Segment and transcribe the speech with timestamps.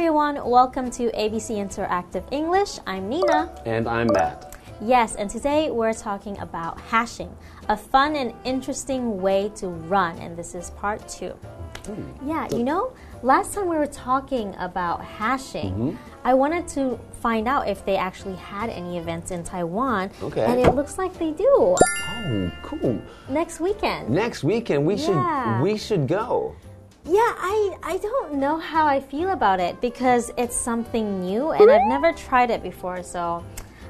[0.00, 2.78] everyone, welcome to ABC Interactive English.
[2.86, 3.50] I'm Nina.
[3.64, 4.54] And I'm Matt.
[4.82, 7.34] Yes, and today we're talking about hashing,
[7.70, 11.30] a fun and interesting way to run, and this is part two.
[11.86, 12.28] Hmm.
[12.28, 15.96] Yeah, you know, last time we were talking about hashing, Mm-hmm.
[16.26, 20.10] I wanted to find out if they actually had any events in Taiwan.
[20.22, 20.44] Okay.
[20.44, 23.00] And it looks like they do Oh, cool.
[23.30, 24.10] next weekend.
[24.10, 25.06] Next weekend we Yeah.
[25.06, 26.54] should we should go.
[27.08, 31.70] Yeah, I, I don't know how I feel about it because it's something new and
[31.70, 33.44] I've never tried it before, so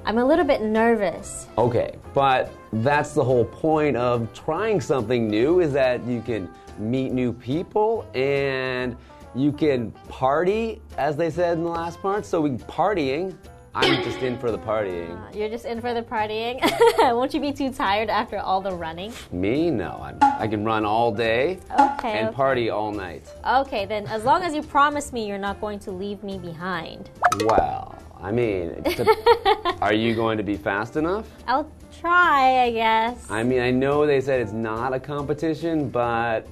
[0.05, 1.47] I'm a little bit nervous.
[1.57, 7.11] Okay, but that's the whole point of trying something new is that you can meet
[7.11, 8.95] new people and
[9.35, 12.27] you can party, as they said in the last part.
[12.27, 13.35] So we partying.
[13.77, 15.13] I'm just in for the partying.
[15.23, 16.61] Uh, you're just in for the partying.
[16.99, 19.13] Won't you be too tired after all the running?
[19.33, 20.01] Me, no.
[20.03, 22.19] I'm, I can run all day Okay.
[22.19, 22.35] and okay.
[22.35, 23.31] party all night.
[23.47, 27.11] Okay, then as long as you promise me you're not going to leave me behind,
[27.45, 31.27] Well, I mean, a- are you going to be fast enough?
[31.47, 33.31] I'll try, I guess.
[33.31, 36.47] I mean, I know they said it's not a competition, but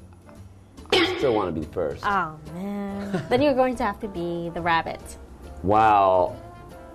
[0.93, 2.05] I still want to be first.
[2.07, 3.25] Oh man.
[3.31, 5.01] then you're going to have to be the rabbit.
[5.63, 6.37] Well,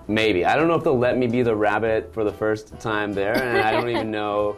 [0.10, 0.44] maybe.
[0.44, 3.42] I don't know if they'll let me be the rabbit for the first time there,
[3.42, 4.58] and I don't even know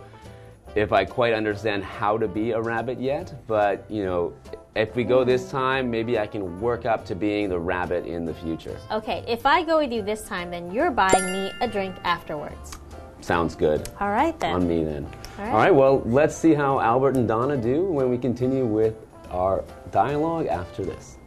[0.74, 3.34] if I quite understand how to be a rabbit yet.
[3.46, 4.34] But, you know,
[4.76, 5.52] if we go this mm.
[5.52, 8.78] time, maybe I can work up to being the rabbit in the future.
[8.90, 12.80] Okay, if I go with you this time, then you're buying me a drink afterwards.
[13.20, 13.90] Sounds good.
[14.00, 14.56] All right then.
[14.56, 15.06] On me then.
[15.06, 15.52] All right.
[15.52, 18.96] All right, well, let's see how Albert and Donna do when we continue with
[19.30, 21.18] our dialogue after this.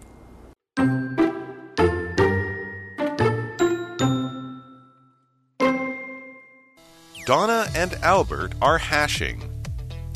[7.24, 9.42] Donna and Albert are hashing.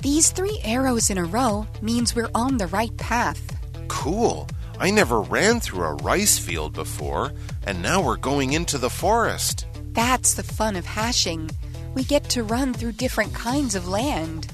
[0.02, 3.40] These three arrows in a row means we're on the right path.
[3.88, 4.46] Cool.
[4.78, 7.32] I never ran through a rice field before,
[7.66, 9.66] and now we're going into the forest.
[9.92, 11.50] That's the fun of hashing.
[11.94, 14.48] We get to run through different kinds of land.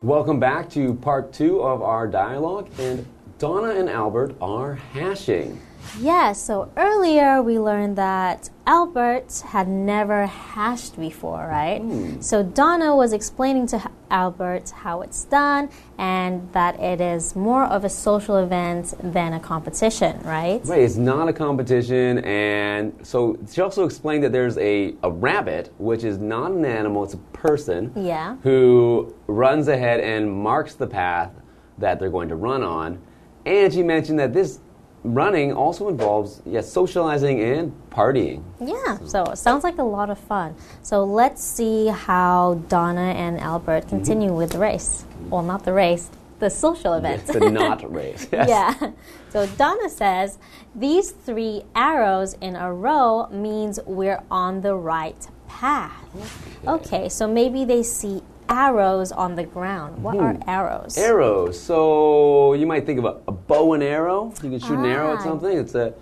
[0.00, 3.06] Welcome back to part two of our dialogue, and
[3.38, 5.60] Donna and Albert are hashing.
[6.00, 11.80] Yeah, so earlier we learned that Albert had never hashed before, right?
[11.80, 12.20] Hmm.
[12.20, 17.84] So Donna was explaining to Albert how it's done and that it is more of
[17.84, 20.60] a social event than a competition, right?
[20.64, 25.72] Right, it's not a competition, and so she also explained that there's a, a rabbit,
[25.78, 28.36] which is not an animal, it's a person Yeah.
[28.42, 31.30] who runs ahead and marks the path
[31.78, 32.98] that they're going to run on.
[33.46, 34.58] And she mentioned that this
[35.04, 38.42] running also involves yes, socializing and partying.
[38.60, 40.56] Yeah, so it sounds like a lot of fun.
[40.82, 43.88] So let's see how Donna and Albert mm-hmm.
[43.88, 45.04] continue with the race.
[45.30, 47.22] Well, not the race, the social event.
[47.28, 48.26] It's a not race.
[48.32, 48.48] Yes.
[48.48, 48.90] Yeah.
[49.30, 50.38] So Donna says
[50.74, 55.92] these three arrows in a row means we're on the right path.
[56.66, 60.02] Okay, so maybe they see arrows on the ground.
[60.02, 60.96] What are arrows?
[60.98, 61.60] Arrows.
[61.60, 64.32] So you might think of a, a bow and arrow.
[64.42, 65.24] You can shoot an arrow at Ah.
[65.24, 65.56] something.
[65.58, 65.94] It's a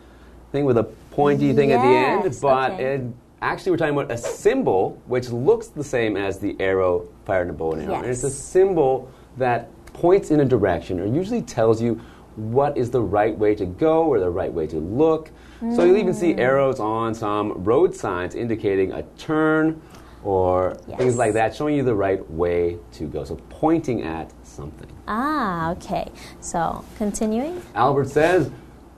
[0.53, 2.38] thing with a pointy thing at the end.
[2.41, 2.84] But okay.
[2.97, 3.03] it,
[3.43, 7.50] actually, we're talking about a symbol which looks the same as the arrow fired in
[7.50, 7.94] a bow and arrow.
[7.97, 12.00] And it's a symbol that points in a direction or usually tells you
[12.37, 15.31] what is the right way to go or the right way to look.
[15.75, 16.19] So you'll even Hmm.
[16.21, 19.81] see arrows on some road signs indicating a turn
[20.25, 23.25] or things like that, showing you the right way to go.
[23.25, 24.91] So pointing at something.
[25.06, 26.11] Ah, okay.
[26.41, 27.62] So continuing.
[27.75, 28.50] Albert says,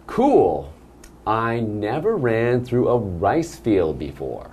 [0.06, 0.72] Cool.
[1.26, 4.50] I never ran through a rice field before.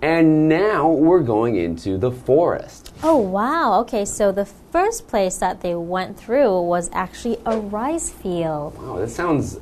[0.00, 2.94] And now we're going into the forest.
[3.02, 3.80] Oh, wow.
[3.80, 8.78] Okay, so the first place that they went through was actually a rice field.
[8.78, 9.58] Wow, that sounds.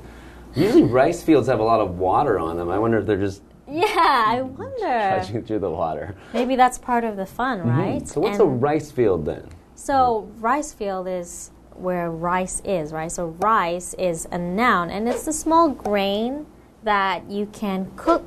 [0.54, 2.68] Usually, rice fields have a lot of water on them.
[2.68, 4.76] I wonder if they're just Yeah, I wonder.
[4.78, 6.14] trudging through the water.
[6.32, 7.96] Maybe that's part of the fun, right?
[8.02, 8.06] Mm-hmm.
[8.06, 9.48] So, what's And- a rice field then?
[9.76, 13.10] So rice field is where rice is, right?
[13.10, 16.46] So rice is a noun, and it's the small grain
[16.84, 18.24] that you can cook,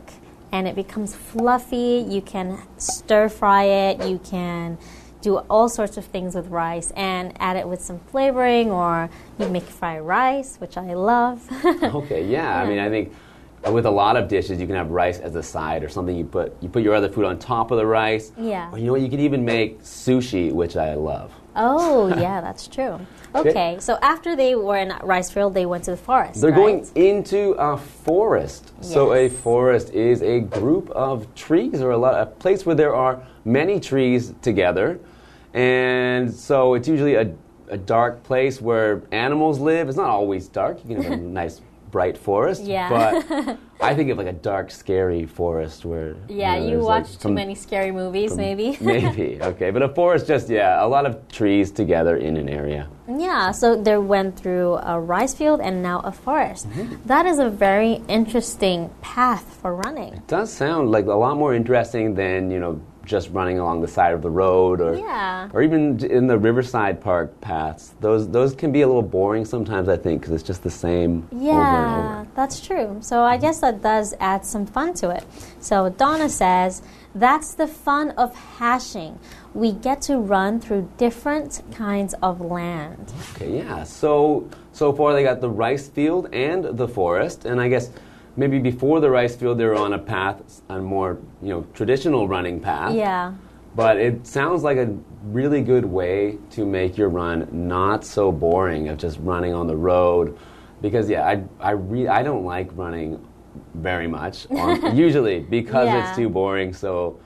[0.52, 2.06] and it becomes fluffy.
[2.08, 4.06] You can stir fry it.
[4.08, 4.78] You can
[5.22, 9.48] do all sorts of things with rice, and add it with some flavoring, or you
[9.48, 11.48] make fried rice, which I love.
[11.84, 12.62] Okay, yeah.
[12.62, 13.14] I mean, I think
[13.72, 16.16] with a lot of dishes, you can have rice as a side or something.
[16.16, 18.32] You put you put your other food on top of the rice.
[18.38, 18.72] Yeah.
[18.72, 19.02] Or you know what?
[19.02, 21.32] You could even make sushi, which I love.
[21.56, 23.00] oh, yeah, that's true.
[23.36, 26.42] Okay, so after they were in rice field, they went to the forest.
[26.42, 26.84] They're right?
[26.84, 28.72] going into a forest.
[28.82, 32.96] So a forest is a group of trees or a, lot, a place where there
[32.96, 35.00] are many trees together.
[35.54, 37.36] And so it's usually a
[37.70, 39.88] a dark place where animals live.
[39.88, 40.80] It's not always dark.
[40.86, 41.62] You can have a nice
[41.92, 42.64] bright forest.
[42.64, 42.90] Yeah.
[42.90, 46.16] But I think of like a dark, scary forest where.
[46.28, 48.78] Yeah, know, you there's, like, watch too many scary movies, maybe.
[48.82, 52.90] Maybe okay, but a forest just yeah, a lot of trees together in an area.
[53.08, 56.70] Yeah, so they went through a rice field and now a forest.
[56.70, 57.08] Mm-hmm.
[57.08, 60.14] That is a very interesting path for running.
[60.14, 63.88] It does sound like a lot more interesting than you know just running along the
[63.88, 65.50] side of the road or Yeah.
[65.54, 67.96] or even in the Riverside Park paths.
[68.02, 69.88] Those those can be a little boring sometimes.
[69.90, 72.28] I think because it's just the same over and Yeah, over.
[72.36, 72.98] that's true.
[73.00, 75.24] So I guess that does add some fun to it.
[75.60, 76.82] So Donna says,
[77.16, 79.18] that's the fun of hashing.
[79.56, 83.12] We get to run through different kinds of land.
[83.36, 83.84] Okay, yeah.
[83.84, 87.90] So so far they got the rice field and the forest, and I guess
[88.38, 92.28] maybe before the rice field they were on a path, a more you know traditional
[92.28, 92.94] running path.
[92.94, 93.34] Yeah.
[93.76, 98.90] But it sounds like a really good way to make your run not so boring
[98.90, 100.38] of just running on the road.
[100.82, 103.24] Because yeah, I I re- I don't like running
[103.74, 106.08] very much on, usually because Yeah.
[106.08, 106.74] it's too boring.
[106.74, 107.20] So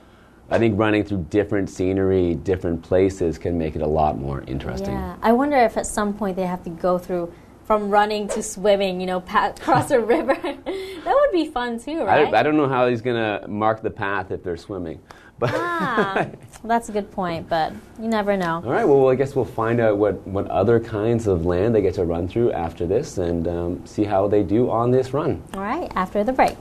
[0.50, 4.90] I think running through different scenery, different places can make it a lot more interesting.
[4.94, 5.16] Yeah.
[5.22, 7.32] I wonder if at some point they have to go through
[7.64, 10.34] from running to swimming, you know, pa- cross a river.
[10.42, 12.24] that would be fun too, right?
[12.24, 15.00] don't- I don't know how he's gonna mark the path if they're swimming,
[15.38, 16.26] but ah,
[16.64, 18.62] that's a good point, but you never know.
[18.64, 18.84] all right.
[18.86, 22.04] Well, I guess we'll find out what, what other kinds of land they get to
[22.04, 25.42] run through after this, and um, see how they do on this run.
[25.54, 26.56] All right, after the break.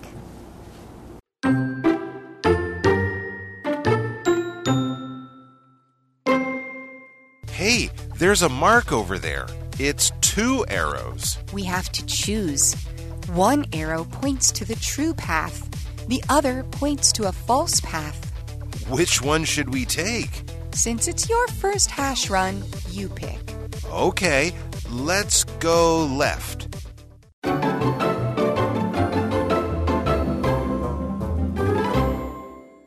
[7.50, 9.48] Hey, there's a mark over there.
[9.83, 11.39] It's two arrows.
[11.53, 12.75] We have to choose.
[13.33, 15.67] One arrow points to the true path,
[16.07, 18.29] the other points to a false path.
[18.91, 20.43] Which one should we take?
[20.71, 23.55] Since it's your first hash run, you pick.
[23.91, 24.53] Okay,
[24.91, 26.67] let's go left.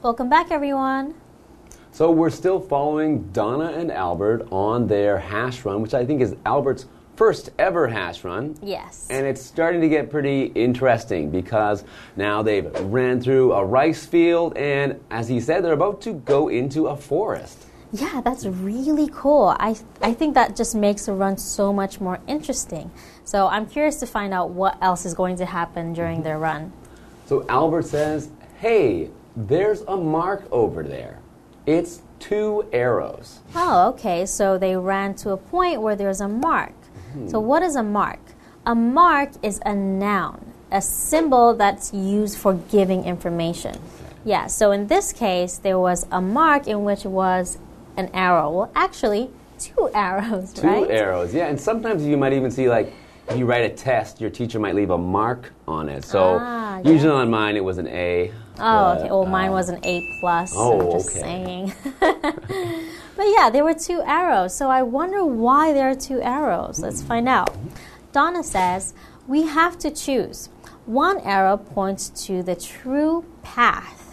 [0.01, 1.17] Welcome back, everyone.
[1.95, 6.35] So we're still following Donna and Albert on their hash run, which I think is
[6.45, 8.57] Albert's first ever hash run.
[8.61, 9.07] Yes.
[9.11, 11.85] And it's starting to get pretty interesting because
[12.17, 16.49] now they've ran through a rice field, and as he said, they're about to go
[16.49, 17.65] into a forest.
[17.93, 19.55] Yeah, that's really cool.
[19.61, 22.91] I, I think that just makes the run so much more interesting.
[23.23, 26.25] So I'm curious to find out what else is going to happen during mm-hmm.
[26.25, 26.73] their run.
[27.27, 31.21] So Albert says, Hey, there's a mark over there.
[31.67, 33.41] It's two arrows.
[33.55, 34.27] Oh, okay.
[34.27, 36.73] So they ran to a point where there's a mark.
[37.29, 38.19] So, what is a mark?
[38.67, 43.79] A mark is a noun, a symbol that's used for giving information.
[44.25, 47.59] Yeah, so in this case, there was a mark in which it was
[47.97, 48.51] an arrow.
[48.51, 49.31] Well, actually,
[49.61, 50.91] two arrows, Two right?
[50.91, 51.47] arrows, yeah.
[51.47, 52.93] And sometimes you might even see, like,
[53.29, 56.05] if you write a test, your teacher might leave a mark on it.
[56.05, 56.91] So Ah, yeah.
[56.91, 58.33] usually on mine, it was an A.
[58.59, 59.11] Oh, okay.
[59.11, 60.53] Well, mine uh, was an A plus.
[60.57, 61.21] oh, I'm just okay.
[61.21, 61.73] saying.
[62.01, 64.55] but yeah, there were two arrows.
[64.57, 66.79] So I wonder why there are two arrows.
[66.79, 67.57] Let's find out.
[68.13, 68.95] Donna says
[69.27, 70.49] we have to choose.
[70.87, 74.04] One arrow points to the true path.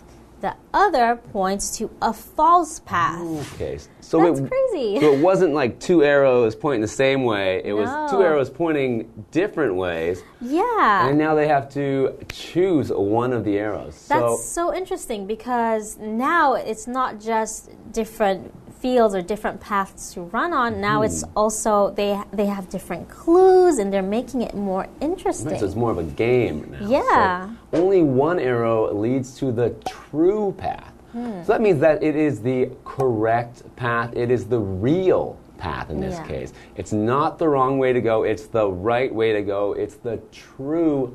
[0.41, 3.21] The other points to a false path.
[3.53, 4.99] Okay, so That's it, crazy.
[4.99, 7.61] So it wasn't like two arrows pointing the same way.
[7.63, 11.07] It was two arrows pointing different ways, Yeah.
[11.07, 14.07] and now they have to choose one of the arrows.
[14.07, 20.21] That's so so interesting because now it's not just different fields or different paths to
[20.21, 20.81] run on.
[20.81, 21.29] Now it's Hmm.
[21.41, 25.51] also they they have different clues and they're making it more interesting.
[25.51, 26.87] Right, so it's more of a game now.
[26.87, 27.49] Yeah.
[27.71, 30.91] So only one arrow leads to the true path.
[31.11, 31.43] Hmm.
[31.43, 34.09] So that means that it is the correct path.
[34.15, 36.23] It is the real path in this Yeah.
[36.33, 36.53] case.
[36.75, 38.23] It's not the wrong way to go.
[38.23, 39.73] It's the right way to go.
[39.73, 41.13] It's the true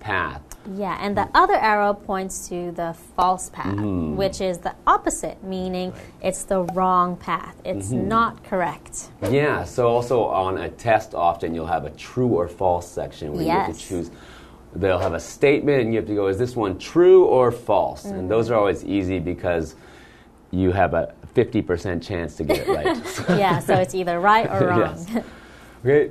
[0.00, 0.42] path.
[0.76, 4.16] yeah, and the other arrow points to the false path, Hmm.
[4.16, 7.56] which is the opposite, meaning it's the wrong path.
[7.64, 8.08] It's Mm-hmm.
[8.08, 9.08] not correct.
[9.30, 13.44] Yeah, so also on a test, often you'll have a true or false section where
[13.44, 14.10] you have to choose.
[14.74, 18.04] They'll have a statement, and you have to go, is this one true or false?
[18.04, 18.18] Mm.
[18.18, 19.74] And those are always easy because
[20.50, 22.96] you have a 50% chance to get it right.
[23.38, 24.80] yeah, so it's either right or wrong.
[24.80, 25.06] Yes.
[25.84, 26.10] okay,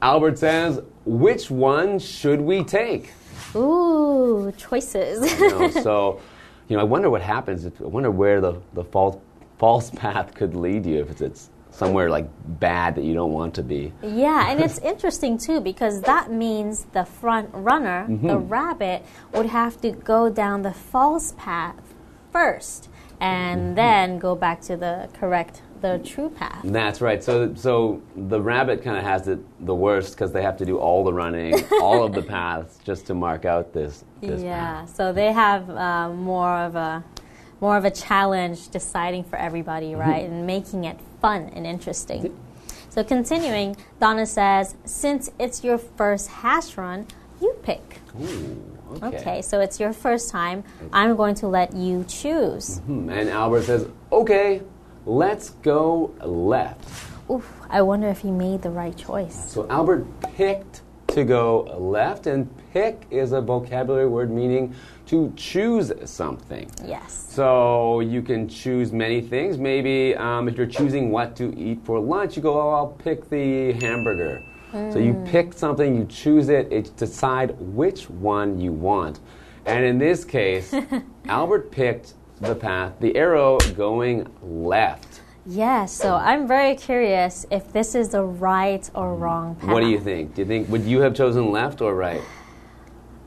[0.00, 3.12] Albert says, which one should we take?
[3.54, 5.38] Ooh, choices.
[5.40, 6.20] You know, so,
[6.68, 7.64] you know, I wonder what happens.
[7.64, 9.16] If, I wonder where the, the false,
[9.58, 12.28] false path could lead you if it's, it's somewhere like
[12.60, 13.92] bad that you don't want to be.
[14.02, 18.48] Yeah, and it's interesting too because that means the front runner, the Mm-hmm.
[18.48, 21.94] rabbit, would have to go down the false path
[22.30, 22.88] first
[23.20, 26.60] and then go back to the correct, the true path.
[26.64, 27.22] That's right.
[27.22, 30.78] So, so the rabbit kind of has it the worst because they have to do
[30.78, 34.04] all the running, all of the paths, just to mark out this.
[34.22, 34.94] this yeah, path.
[34.96, 37.04] so they have uh, more of a
[37.60, 42.36] more of a challenge deciding for everybody, right, and making it fun and interesting.
[42.90, 47.06] So continuing, Donna says, since it's your first hash run,
[47.40, 48.00] you pick.
[48.20, 48.60] Ooh,
[48.96, 49.42] Okay, okay.
[49.42, 50.62] so it's your first time.
[50.92, 52.78] I'm going to let you choose.
[52.80, 54.60] Hmm, And Albert says, "Okay,
[55.06, 59.50] let's go left." Oof, I wonder if he made the right choice.
[59.52, 60.06] So Albert
[60.36, 64.74] picked to go left, and pick is a vocabulary word meaning
[65.06, 66.70] to choose something.
[66.84, 67.26] Yes.
[67.28, 69.58] So you can choose many things.
[69.58, 73.28] Maybe um, if you're choosing what to eat for lunch, you go, oh, I'll pick
[73.28, 74.42] the hamburger.
[74.72, 79.20] So you pick something, you choose it, it decide which one you want.
[79.66, 80.74] And in this case,
[81.26, 85.20] Albert picked the path, the arrow going left.
[85.46, 89.70] Yes, so I'm very curious if this is the right or wrong path.
[89.70, 90.34] What do you think?
[90.34, 92.20] Do you think would you have chosen left or right?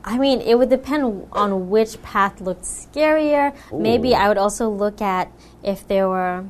[0.04, 3.54] I mean, it would depend on which path looked scarier.
[3.72, 5.32] Maybe I would also look at
[5.64, 6.44] if there were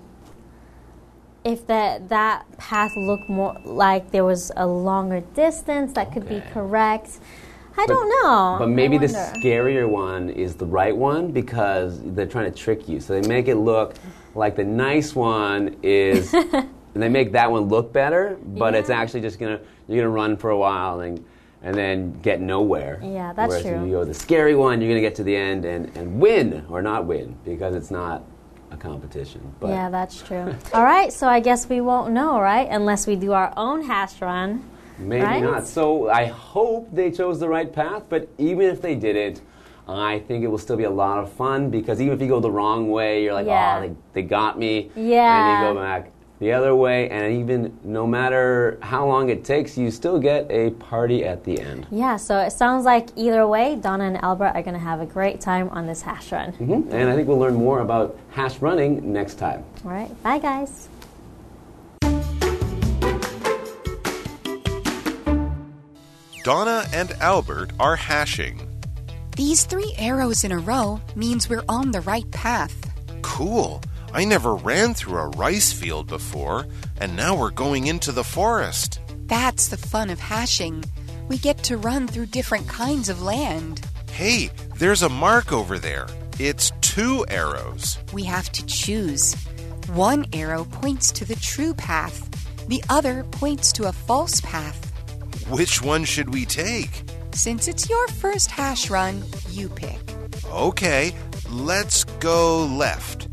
[1.43, 6.43] if that that path looked more like there was a longer distance that could be
[6.53, 7.19] correct.
[7.79, 8.57] I don't know.
[8.59, 13.01] But maybe the scarier one is the right one because they're trying to trick you.
[13.01, 13.95] So they make it look
[14.35, 19.21] like the nice one is, and they make that one look better, but it's actually
[19.21, 21.25] just gonna you're gonna run for a while and
[21.63, 23.01] and then get nowhere.
[23.03, 23.75] Yeah, that's Whereas true.
[23.77, 26.65] if you go the scary one, you're gonna get to the end and, and win
[26.69, 28.25] or not win because it's not
[28.71, 29.41] a competition.
[29.61, 30.55] But Yeah, that's true.
[30.73, 32.69] All right, so I guess we won't know, right?
[32.71, 34.69] Unless we do our own hash run.
[34.99, 35.43] Maybe Right?
[35.43, 35.67] not.
[35.67, 39.43] So I hope they chose the right path, but even if they didn't,
[39.89, 42.41] I think it will still be a lot of fun because even if you go
[42.41, 43.79] the wrong way, you're like, Yeah.
[43.79, 44.91] oh, they, they got me.
[44.97, 45.63] Yeah.
[45.63, 49.79] And you go back the other way, and even no matter how long it takes,
[49.79, 51.87] you still get a party at the end.
[51.91, 55.07] Yeah, so it sounds like either way, Donna and Albert are going to have a
[55.07, 56.53] great time on this hash run.
[56.61, 56.93] Mhm.
[56.93, 59.65] And I think we'll learn more about hash running next time.
[59.85, 60.89] All right, bye guys.
[66.47, 68.61] Donna and Albert are hashing.
[69.37, 72.73] These three arrows in a row means we're on the right path.
[73.23, 73.83] Cool.
[74.15, 76.69] I never ran through a rice field before,
[77.01, 79.01] and now we're going into the forest.
[79.27, 80.85] That's the fun of hashing.
[81.27, 83.85] We get to run through different kinds of land.
[84.13, 86.07] Hey, there's a mark over there.
[86.39, 87.99] It's two arrows.
[88.13, 89.35] We have to choose.
[89.89, 92.23] One arrow points to the true path,
[92.69, 94.86] the other points to a false path.
[95.50, 96.90] Which one should we take?
[97.34, 100.00] Since it's your first hash run, you pick.
[100.52, 101.14] Okay,
[101.50, 103.28] let's go left.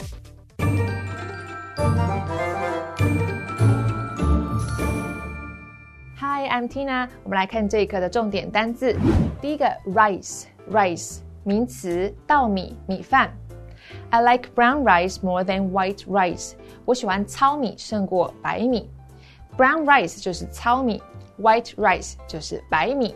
[6.20, 7.08] Hi, I'm Tina。
[7.24, 8.96] 我们来看这一课的重点单字。
[9.40, 13.32] 第一个，rice，rice 名词，稻米、米饭。
[14.10, 16.52] I like brown rice more than white rice。
[16.84, 18.88] 我喜欢糙米胜过白米。
[19.56, 21.02] Brown rice 就是糙米
[21.42, 23.14] ，white rice 就是白米。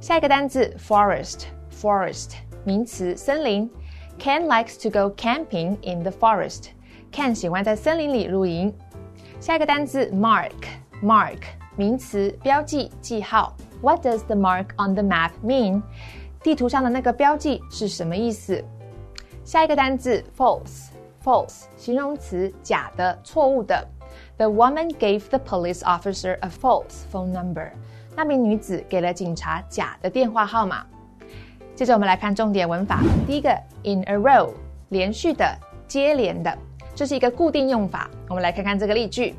[0.00, 2.32] 下一个单字，forest，forest
[2.64, 3.70] 名词，森林。
[4.18, 8.74] Ken likes to go camping in the forest。Ken 喜欢在森林里露营。
[9.40, 11.38] 下一个单词 mark，mark
[11.76, 13.56] 名词，标记、记号。
[13.80, 15.82] What does the mark on the map mean？
[16.42, 18.62] 地图上的那个标记是什么意思？
[19.42, 23.86] 下一个单词 false，false 形容词，假的、错误的。
[24.36, 27.70] The woman gave the police officer a false phone number。
[28.16, 30.86] 那名女子给了警察假的电话号码。
[31.74, 33.00] 接着我们来看重点文法。
[33.26, 33.50] 第一个
[33.84, 34.52] in a row，
[34.90, 36.56] 连续的、接连的，
[36.94, 38.10] 这是一个固定用法。
[38.28, 39.34] 我们来看看这个例句。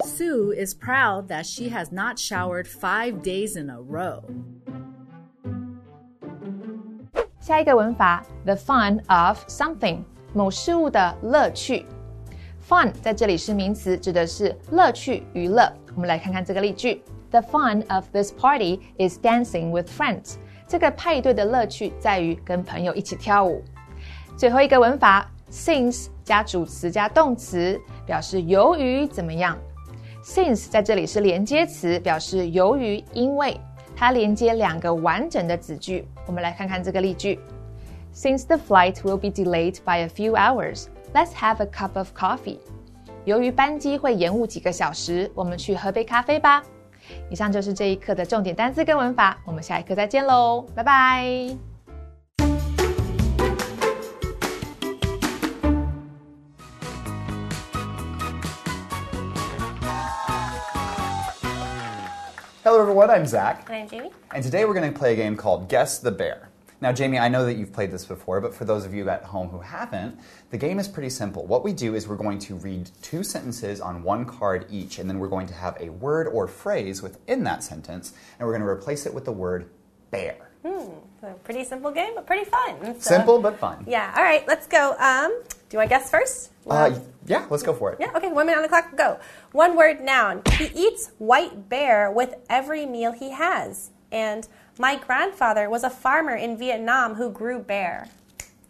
[0.00, 4.22] Sue is proud that she has not showered five days in a row.
[7.43, 9.97] 下一个文法，the fun of something，
[10.33, 11.85] 某事物的乐趣。
[12.65, 15.69] fun 在这里是名词，指的是乐趣、娱乐。
[15.93, 20.35] 我们来看看这个例句：The fun of this party is dancing with friends。
[20.69, 23.61] 这个派对的乐趣在于跟朋友一起跳舞。
[24.37, 29.59] 最后一个文法，since 加主词加动词，表示由于怎么样。
[30.23, 33.59] since 在这里是连接词，表示由于、因为，
[33.95, 36.07] 它连接两个完整的子句。
[36.25, 37.39] 我们来看看这个例句
[38.13, 42.59] ：Since the flight will be delayed by a few hours, let's have a cup of coffee.
[43.25, 46.61] 由于班机会延误几个小时，我们去喝杯咖啡吧。
[47.29, 51.72] 以上就是这一课的重点单词跟文法，我们下一课再见喽，拜拜。
[62.73, 63.11] Hello, everyone.
[63.11, 63.69] I'm Zach.
[63.69, 64.09] And I'm Jamie.
[64.33, 66.49] And today we're going to play a game called Guess the Bear.
[66.81, 69.25] Now, Jamie, I know that you've played this before, but for those of you at
[69.25, 71.45] home who haven't, the game is pretty simple.
[71.45, 75.07] What we do is we're going to read two sentences on one card each, and
[75.07, 78.63] then we're going to have a word or phrase within that sentence, and we're going
[78.63, 79.69] to replace it with the word
[80.09, 80.49] bear.
[80.65, 82.99] It's a pretty simple game, but pretty fun.
[82.99, 83.83] So- Simple but fun.
[83.87, 84.11] Yeah.
[84.17, 84.47] All right.
[84.47, 84.95] Let's go.
[84.97, 86.51] Um, do you want to guess first?
[86.69, 87.97] Uh, yeah, let's go for it.
[87.99, 88.11] Yeah.
[88.15, 88.31] Okay.
[88.31, 88.95] One minute on the clock.
[88.95, 89.19] Go.
[89.53, 90.43] One word noun.
[90.51, 93.89] He eats white bear with every meal he has.
[94.11, 98.07] And my grandfather was a farmer in Vietnam who grew bear.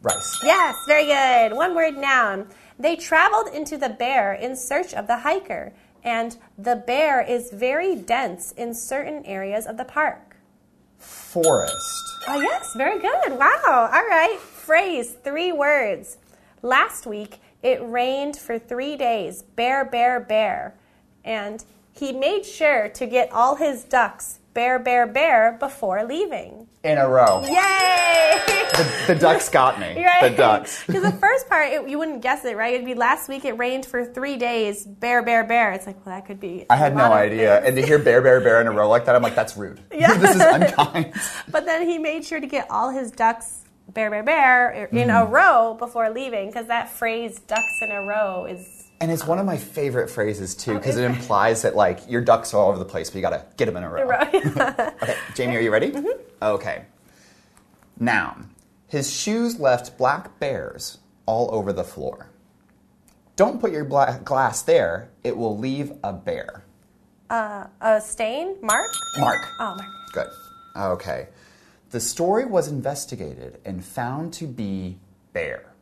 [0.01, 0.39] Rice.
[0.45, 1.57] Yes, very good.
[1.57, 2.47] One word noun.
[2.79, 5.73] They traveled into the bear in search of the hiker,
[6.05, 10.37] and the bear is very dense in certain areas of the park.
[10.99, 11.75] Forest.
[12.29, 13.37] Oh, yes, very good.
[13.37, 13.89] Wow.
[13.91, 14.39] All right.
[14.39, 16.15] Phrase, three words.
[16.63, 19.41] Last week, it rained for three days.
[19.43, 20.75] Bear, bear, bear.
[21.25, 26.67] And he made sure to get all his ducks, bear, bear, bear, before leaving.
[26.81, 27.41] In a row.
[27.43, 28.39] Yay!
[28.73, 30.03] The, the ducks got me.
[30.03, 30.31] Right.
[30.31, 30.85] The ducks.
[30.87, 32.73] Because the first part, it, you wouldn't guess it, right?
[32.73, 34.85] It'd be last week it rained for three days.
[34.85, 35.73] Bear, bear, bear.
[35.73, 36.65] It's like, well, that could be.
[36.69, 37.55] I had no idea.
[37.57, 37.67] things.
[37.67, 39.81] And to hear bear, bear, bear in a row like that, I'm like, that's rude.
[39.93, 40.13] Yeah.
[40.17, 41.13] this is unkind.
[41.51, 45.21] But then he made sure to get all his ducks, bear, bear, bear, in Mm.
[45.21, 46.47] a row before leaving.
[46.47, 48.83] Because that phrase, ducks in a row, is.
[49.01, 52.21] And it's one of my favorite phrases too, because Oh, it implies that like your
[52.21, 54.03] ducks are all over the place, but you gotta get them in a row.
[55.01, 55.91] okay, Jamie, are you ready?
[55.91, 56.19] Mm-hmm.
[56.41, 56.85] Okay.
[57.99, 58.49] Noun.
[58.87, 62.27] His shoes left black bears all over the floor.
[63.35, 66.63] Don't put your black glass there; it will leave a bear.
[67.29, 68.55] A stain?
[68.61, 68.91] Mark?
[69.17, 69.39] Mark.
[69.59, 69.89] Oh, Mark.
[70.13, 70.27] Good.
[70.77, 71.27] Okay.
[71.93, 74.97] The story was investigated and found to be
[75.31, 75.75] bear.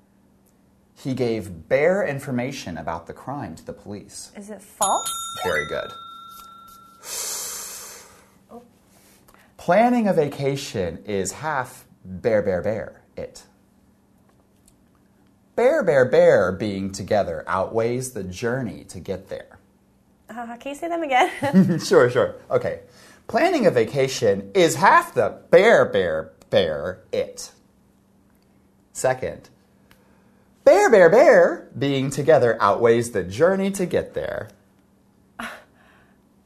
[0.93, 4.34] He gave bear information about the crime to the police.
[4.36, 5.10] Is it false?
[5.41, 5.89] Very good.
[9.56, 13.43] Planning a vacation is half bear, bear, bear, it.
[15.56, 19.60] Bear, bear, bear being together outweighs the journey to get there.
[20.30, 21.80] Uh, can you say them again?
[21.86, 22.36] sure, sure.
[22.50, 22.82] Okay.
[23.32, 27.54] Planning a vacation is half the bear, bear, bear, it.
[28.91, 29.50] Second,
[30.65, 34.50] bear, bear, bear being together outweighs the journey to get there.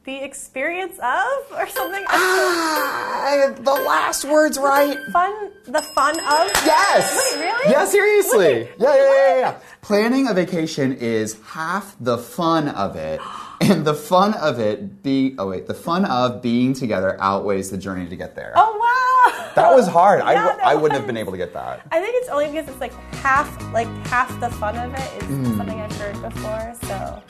[0.04, 1.58] the experience of?
[1.58, 2.06] Or something?
[2.08, 4.96] Ah, the last word's right.
[5.12, 5.52] fun?
[5.66, 6.52] The fun of?
[6.68, 7.34] Yes.
[7.34, 7.72] Wait, really?
[7.72, 8.38] Yeah, seriously.
[8.38, 9.60] Wait, yeah, yeah, yeah, yeah, yeah.
[9.82, 13.20] Planning a vacation is half the fun of it,
[13.62, 17.78] and the fun of it be oh wait, the fun of being together outweighs the
[17.78, 18.54] journey to get there.
[18.56, 19.52] Oh, wow.
[19.56, 20.22] That was hard.
[20.22, 21.82] I, Yeah, w- I wouldn't have been able to get that.
[21.92, 25.30] I think it's only because it's like half, like half the fun of it is
[25.30, 25.58] Mm.
[25.58, 26.76] something I've heard before.
[26.84, 27.24] So